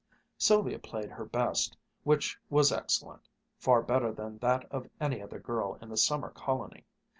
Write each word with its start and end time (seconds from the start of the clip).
Sylvia 0.39 0.79
played 0.79 1.11
her 1.11 1.25
best, 1.25 1.77
which 2.03 2.35
was 2.49 2.71
excellent, 2.71 3.27
far 3.59 3.83
better 3.83 4.11
than 4.11 4.39
that 4.39 4.65
of 4.71 4.89
any 4.99 5.21
other 5.21 5.37
girl 5.39 5.77
in 5.79 5.89
the 5.89 5.95
summer 5.95 6.31
colony. 6.31 6.87